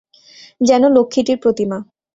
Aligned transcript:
যেন 0.61 0.83
লক্ষ্মীটির 0.95 1.37
প্রতিমা! 1.43 1.77